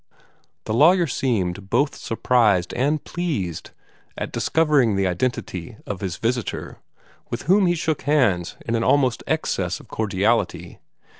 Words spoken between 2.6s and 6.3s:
and pleased at discovering the identity of his